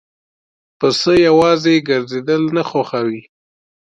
پسه 0.79 1.13
یواځی 1.27 1.75
ګرځېدل 1.89 2.41
نه 2.55 2.63
خوښوي. 2.69 3.21